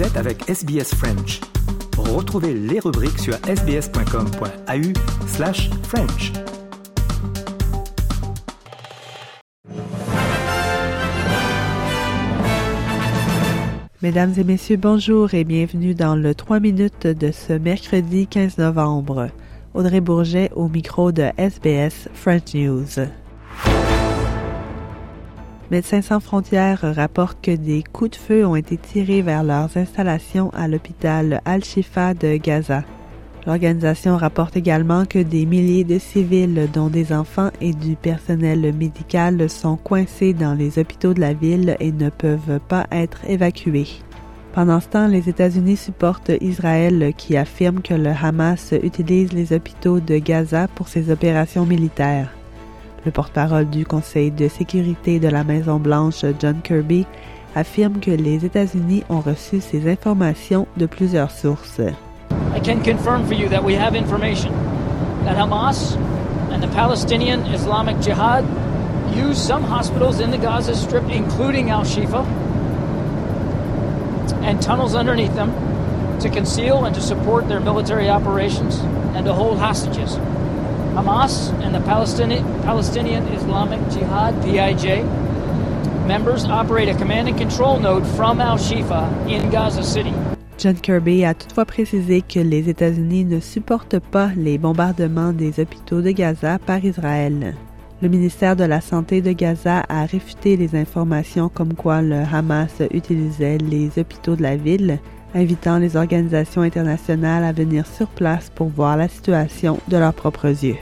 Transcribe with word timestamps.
Vous 0.00 0.06
êtes 0.06 0.16
avec 0.16 0.48
SBS 0.48 0.94
French. 0.94 1.42
Retrouvez 1.98 2.54
les 2.54 2.80
rubriques 2.80 3.18
sur 3.18 3.34
sbs.com.au 3.34 5.26
slash 5.26 5.68
French. 5.82 6.32
Mesdames 14.00 14.32
et 14.38 14.44
messieurs, 14.44 14.78
bonjour 14.78 15.34
et 15.34 15.44
bienvenue 15.44 15.94
dans 15.94 16.16
le 16.16 16.34
3 16.34 16.60
minutes 16.60 17.06
de 17.06 17.30
ce 17.30 17.52
mercredi 17.52 18.26
15 18.26 18.56
novembre. 18.56 19.28
Audrey 19.74 20.00
Bourget 20.00 20.50
au 20.56 20.70
micro 20.70 21.12
de 21.12 21.24
SBS 21.36 22.08
French 22.14 22.54
News. 22.54 23.00
Médecins 25.70 26.02
sans 26.02 26.18
frontières 26.18 26.80
rapportent 26.96 27.40
que 27.42 27.54
des 27.54 27.84
coups 27.84 28.10
de 28.10 28.16
feu 28.16 28.44
ont 28.44 28.56
été 28.56 28.76
tirés 28.76 29.22
vers 29.22 29.44
leurs 29.44 29.76
installations 29.76 30.50
à 30.52 30.66
l'hôpital 30.66 31.40
Al-Shifa 31.44 32.12
de 32.14 32.36
Gaza. 32.38 32.82
L'organisation 33.46 34.16
rapporte 34.16 34.56
également 34.56 35.04
que 35.04 35.20
des 35.20 35.46
milliers 35.46 35.84
de 35.84 36.00
civils, 36.00 36.68
dont 36.74 36.88
des 36.88 37.12
enfants 37.12 37.50
et 37.60 37.72
du 37.72 37.94
personnel 37.94 38.74
médical, 38.74 39.48
sont 39.48 39.76
coincés 39.76 40.34
dans 40.34 40.54
les 40.54 40.80
hôpitaux 40.80 41.14
de 41.14 41.20
la 41.20 41.34
ville 41.34 41.76
et 41.78 41.92
ne 41.92 42.10
peuvent 42.10 42.58
pas 42.68 42.86
être 42.90 43.20
évacués. 43.28 43.88
Pendant 44.52 44.80
ce 44.80 44.88
temps, 44.88 45.06
les 45.06 45.28
États-Unis 45.28 45.76
supportent 45.76 46.32
Israël 46.40 47.12
qui 47.16 47.36
affirme 47.36 47.80
que 47.80 47.94
le 47.94 48.10
Hamas 48.10 48.74
utilise 48.82 49.32
les 49.32 49.52
hôpitaux 49.52 50.00
de 50.00 50.18
Gaza 50.18 50.66
pour 50.74 50.88
ses 50.88 51.12
opérations 51.12 51.64
militaires. 51.64 52.34
Le 53.06 53.10
porte-parole 53.10 53.68
du 53.70 53.86
Conseil 53.86 54.30
de 54.30 54.46
sécurité 54.46 55.18
de 55.18 55.28
la 55.28 55.42
Maison-Blanche, 55.42 56.24
John 56.38 56.60
Kirby, 56.62 57.06
affirme 57.56 57.98
que 57.98 58.10
les 58.10 58.44
États-Unis 58.44 59.04
ont 59.08 59.20
reçu 59.20 59.60
ces 59.60 59.90
informations 59.90 60.66
de 60.76 60.84
plusieurs 60.86 61.30
sources. 61.30 61.80
I 62.54 62.60
can 62.60 62.82
confirm 62.82 63.24
for 63.26 63.34
you 63.34 63.48
that 63.48 63.64
we 63.64 63.74
have 63.74 63.94
information 63.96 64.52
that 65.24 65.36
Hamas 65.36 65.96
and 66.52 66.62
the 66.62 66.68
Palestinian 66.74 67.40
Islamic 67.54 67.98
Jihad 68.00 68.44
use 69.16 69.38
some 69.38 69.62
hospitals 69.62 70.20
in 70.20 70.30
the 70.30 70.38
Gaza 70.38 70.74
Strip, 70.74 71.08
including 71.10 71.70
Al 71.70 71.84
Shifa, 71.84 72.24
and 74.42 74.60
tunnels 74.60 74.94
underneath 74.94 75.34
them 75.34 75.50
to 76.20 76.28
conceal 76.28 76.84
and 76.84 76.94
to 76.94 77.00
support 77.00 77.48
their 77.48 77.60
military 77.60 78.10
operations 78.10 78.78
and 79.14 79.24
to 79.24 79.32
hold 79.32 79.58
hostages. 79.58 80.18
Hamas 80.94 81.52
and 81.62 81.72
the 81.72 81.80
Palestinian, 81.80 83.24
Islamic 83.32 83.80
Jihad, 83.90 84.34
PIJ, 84.42 85.04
members 86.06 86.44
operate 86.44 86.88
a 86.88 86.94
command 86.94 87.28
and 87.28 87.38
control 87.38 87.78
node 87.78 88.04
from 88.16 88.40
Al 88.40 88.58
Shifa 88.58 89.08
in 89.28 89.50
Gaza 89.50 89.84
City. 89.84 90.12
John 90.58 90.74
Kirby 90.74 91.24
a 91.24 91.34
toutefois 91.34 91.64
précisé 91.64 92.22
que 92.22 92.40
les 92.40 92.68
États-Unis 92.68 93.24
ne 93.24 93.38
supportent 93.38 94.00
pas 94.00 94.30
les 94.36 94.58
bombardements 94.58 95.32
des 95.32 95.60
hôpitaux 95.60 96.02
de 96.02 96.10
Gaza 96.10 96.58
par 96.58 96.84
Israël. 96.84 97.54
Le 98.02 98.08
ministère 98.08 98.56
de 98.56 98.64
la 98.64 98.80
Santé 98.80 99.22
de 99.22 99.32
Gaza 99.32 99.84
a 99.88 100.04
réfuté 100.06 100.56
les 100.56 100.74
informations 100.74 101.48
comme 101.48 101.74
quoi 101.74 102.02
le 102.02 102.22
Hamas 102.32 102.82
utilisait 102.92 103.58
les 103.58 103.90
hôpitaux 103.96 104.34
de 104.34 104.42
la 104.42 104.56
ville, 104.56 104.98
invitant 105.34 105.78
les 105.78 105.96
organisations 105.96 106.62
internationales 106.62 107.44
à 107.44 107.52
venir 107.52 107.86
sur 107.86 108.08
place 108.08 108.50
pour 108.54 108.68
voir 108.68 108.96
la 108.96 109.08
situation 109.08 109.78
de 109.88 109.96
leurs 109.96 110.14
propres 110.14 110.64
yeux. 110.64 110.76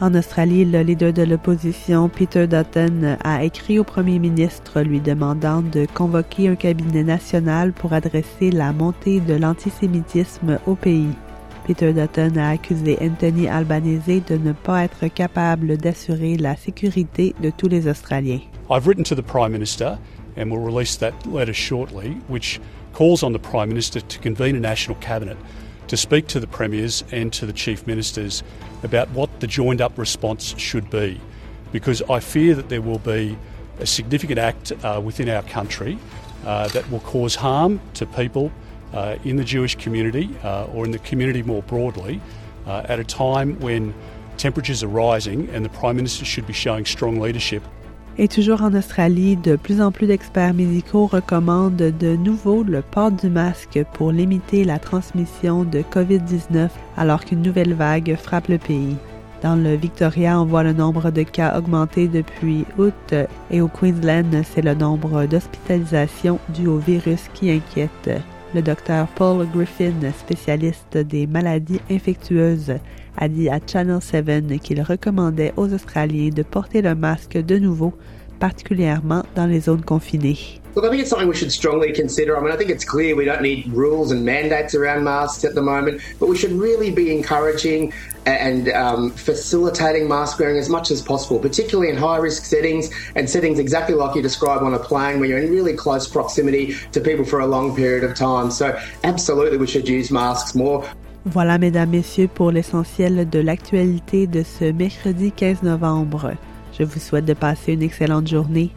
En 0.00 0.12
Australie, 0.14 0.64
le 0.64 0.82
leader 0.82 1.12
de 1.12 1.22
l'opposition, 1.22 2.08
Peter 2.08 2.46
Dutton, 2.46 3.16
a 3.22 3.44
écrit 3.44 3.78
au 3.78 3.84
premier 3.84 4.18
ministre 4.18 4.82
lui 4.82 5.00
demandant 5.00 5.62
de 5.62 5.86
convoquer 5.94 6.48
un 6.48 6.56
cabinet 6.56 7.04
national 7.04 7.72
pour 7.72 7.92
adresser 7.92 8.50
la 8.50 8.72
montée 8.72 9.20
de 9.20 9.34
l'antisémitisme 9.34 10.58
au 10.66 10.74
pays. 10.74 11.14
Peter 11.66 11.92
Dutton 11.92 12.36
a 12.36 12.50
accusé 12.50 12.98
Anthony 13.00 13.48
Albanese 13.48 14.22
de 14.26 14.36
ne 14.36 14.52
pas 14.52 14.84
être 14.84 15.06
capable 15.06 15.78
d'assurer 15.78 16.36
la 16.36 16.56
sécurité 16.56 17.34
de 17.40 17.50
tous 17.50 17.68
les 17.68 17.88
Australiens. 17.88 18.40
I've 18.68 18.86
written 18.86 19.04
to 19.04 19.14
the 19.14 19.22
Prime 19.22 19.52
Minister 19.52 19.96
and 20.36 20.50
release 20.52 20.98
that 20.98 21.12
letter 21.32 21.54
shortly, 21.54 22.16
which 22.28 22.60
calls 22.94 23.24
on 23.24 23.32
the 23.32 23.38
Prime 23.38 23.68
Minister 23.68 24.00
to 24.00 24.18
convene 24.20 24.54
a 24.56 24.60
national 24.60 24.96
cabinet 24.98 25.36
to 25.88 25.96
speak 25.96 26.28
to 26.28 26.40
the 26.40 26.46
premiers 26.46 27.04
and 27.10 27.32
to 27.32 27.44
the 27.44 27.52
chief 27.52 27.86
ministers 27.86 28.42
about 28.82 29.10
what 29.10 29.40
the 29.40 29.46
joined 29.46 29.80
up 29.80 29.98
response 29.98 30.56
should 30.56 30.88
be. 30.90 31.20
Because 31.72 32.02
I 32.02 32.20
fear 32.20 32.54
that 32.54 32.68
there 32.68 32.80
will 32.80 33.00
be 33.00 33.36
a 33.80 33.86
significant 33.86 34.38
act 34.38 34.72
uh, 34.84 35.00
within 35.04 35.28
our 35.28 35.42
country 35.42 35.98
uh, 36.46 36.68
that 36.68 36.88
will 36.90 37.00
cause 37.00 37.34
harm 37.34 37.80
to 37.94 38.06
people 38.06 38.52
uh, 38.92 39.16
in 39.24 39.36
the 39.36 39.44
Jewish 39.44 39.74
community 39.74 40.30
uh, 40.44 40.66
or 40.66 40.84
in 40.84 40.92
the 40.92 41.00
community 41.00 41.42
more 41.42 41.62
broadly 41.62 42.20
uh, 42.66 42.86
at 42.88 43.00
a 43.00 43.04
time 43.04 43.58
when 43.58 43.92
temperatures 44.36 44.84
are 44.84 44.88
rising 44.88 45.48
and 45.50 45.64
the 45.64 45.70
Prime 45.70 45.96
Minister 45.96 46.24
should 46.24 46.46
be 46.46 46.52
showing 46.52 46.84
strong 46.84 47.18
leadership 47.18 47.62
Et 48.16 48.28
toujours 48.28 48.62
en 48.62 48.72
Australie, 48.74 49.36
de 49.36 49.56
plus 49.56 49.82
en 49.82 49.90
plus 49.90 50.06
d'experts 50.06 50.54
médicaux 50.54 51.06
recommandent 51.06 51.74
de 51.74 52.14
nouveau 52.14 52.62
le 52.62 52.80
port 52.80 53.10
du 53.10 53.28
masque 53.28 53.84
pour 53.92 54.12
limiter 54.12 54.62
la 54.62 54.78
transmission 54.78 55.64
de 55.64 55.80
COVID-19 55.80 56.68
alors 56.96 57.24
qu'une 57.24 57.42
nouvelle 57.42 57.74
vague 57.74 58.14
frappe 58.16 58.46
le 58.46 58.58
pays. 58.58 58.96
Dans 59.42 59.56
le 59.56 59.74
Victoria, 59.74 60.40
on 60.40 60.44
voit 60.44 60.62
le 60.62 60.72
nombre 60.72 61.10
de 61.10 61.22
cas 61.22 61.58
augmenter 61.58 62.06
depuis 62.06 62.64
août 62.78 63.14
et 63.50 63.60
au 63.60 63.66
Queensland, 63.66 64.42
c'est 64.44 64.62
le 64.62 64.74
nombre 64.74 65.26
d'hospitalisations 65.26 66.38
dû 66.50 66.68
au 66.68 66.78
virus 66.78 67.28
qui 67.34 67.50
inquiète. 67.50 68.22
Le 68.54 68.62
docteur 68.62 69.08
Paul 69.08 69.48
Griffin, 69.52 69.94
spécialiste 70.16 70.96
des 70.96 71.26
maladies 71.26 71.80
infectieuses, 71.90 72.74
a 73.16 73.28
dit 73.28 73.48
à 73.48 73.58
Channel 73.66 74.00
7 74.00 74.60
qu'il 74.60 74.80
recommandait 74.80 75.52
aux 75.56 75.72
Australiens 75.74 76.28
de 76.28 76.44
porter 76.44 76.80
le 76.80 76.94
masque 76.94 77.36
de 77.36 77.58
nouveau, 77.58 77.94
particulièrement 78.38 79.24
dans 79.34 79.46
les 79.46 79.62
zones 79.62 79.82
confinées. 79.82 80.63
Look, 80.74 80.84
I 80.84 80.88
think 80.88 81.02
it's 81.02 81.10
something 81.10 81.28
we 81.28 81.36
should 81.36 81.52
strongly 81.52 81.92
consider. 81.92 82.36
I 82.36 82.40
mean, 82.40 82.50
I 82.50 82.56
think 82.56 82.70
it's 82.70 82.84
clear 82.84 83.14
we 83.14 83.24
don't 83.24 83.42
need 83.42 83.68
rules 83.68 84.10
and 84.10 84.24
mandates 84.24 84.74
around 84.74 85.04
masks 85.04 85.44
at 85.44 85.54
the 85.54 85.62
moment, 85.62 86.00
but 86.18 86.28
we 86.28 86.36
should 86.36 86.50
really 86.50 86.90
be 86.90 87.14
encouraging 87.14 87.92
and 88.26 88.68
um, 88.70 89.10
facilitating 89.12 90.08
mask 90.08 90.40
wearing 90.40 90.58
as 90.58 90.68
much 90.68 90.90
as 90.90 91.00
possible, 91.00 91.38
particularly 91.38 91.90
in 91.90 91.96
high 91.96 92.16
risk 92.16 92.44
settings 92.44 92.90
and 93.14 93.30
settings 93.30 93.60
exactly 93.60 93.94
like 93.94 94.16
you 94.16 94.22
described 94.22 94.62
on 94.62 94.74
a 94.74 94.78
plane 94.78 95.20
where 95.20 95.28
you're 95.28 95.38
in 95.38 95.50
really 95.52 95.74
close 95.74 96.08
proximity 96.08 96.74
to 96.90 97.00
people 97.00 97.24
for 97.24 97.38
a 97.38 97.46
long 97.46 97.76
period 97.76 98.02
of 98.02 98.16
time. 98.16 98.50
So, 98.50 98.76
absolutely, 99.04 99.58
we 99.58 99.68
should 99.68 99.88
use 99.88 100.10
masks 100.10 100.56
more. 100.56 100.84
Voilà, 101.26 101.58
mesdames, 101.58 101.90
messieurs, 101.90 102.28
pour 102.28 102.50
l'essentiel 102.50 103.30
de 103.30 103.38
l'actualité 103.38 104.26
de 104.26 104.42
ce 104.42 104.72
mercredi 104.72 105.30
15 105.32 105.62
novembre. 105.62 106.32
Je 106.78 106.84
vous 106.84 106.98
souhaite 106.98 107.24
de 107.24 107.32
passer 107.34 107.74
une 107.74 107.82
excellente 107.82 108.26
journée. 108.26 108.72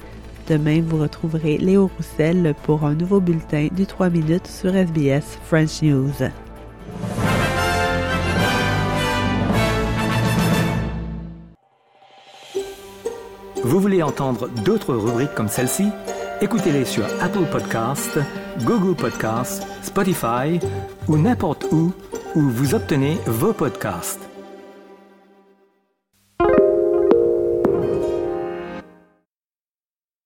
Demain, 0.47 0.81
vous 0.81 0.97
retrouverez 0.97 1.57
Léo 1.57 1.91
Roussel 1.97 2.55
pour 2.63 2.85
un 2.85 2.93
nouveau 2.93 3.19
bulletin 3.19 3.67
du 3.73 3.85
3 3.85 4.09
minutes 4.09 4.47
sur 4.47 4.73
SBS 4.73 5.37
French 5.43 5.81
News. 5.81 6.13
Vous 13.61 13.79
voulez 13.81 14.01
entendre 14.01 14.47
d'autres 14.63 14.95
rubriques 14.95 15.35
comme 15.35 15.49
celle-ci? 15.49 15.89
Écoutez-les 16.39 16.85
sur 16.85 17.03
Apple 17.19 17.45
Podcasts, 17.51 18.19
Google 18.63 18.95
Podcasts, 18.95 19.67
Spotify 19.81 20.59
ou 21.09 21.17
n'importe 21.17 21.65
où 21.71 21.91
où 22.35 22.41
vous 22.41 22.73
obtenez 22.73 23.17
vos 23.25 23.51
podcasts. 23.51 24.29